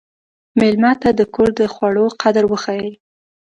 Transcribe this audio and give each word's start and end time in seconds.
مېلمه 0.59 0.91
ته 1.01 1.09
د 1.19 1.21
کور 1.33 1.49
د 1.59 1.61
خوړو 1.73 2.05
قدر 2.21 2.43
وښیه. 2.47 2.89